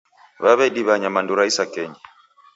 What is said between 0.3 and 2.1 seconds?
Wawediwa nyamandu ra isakenyi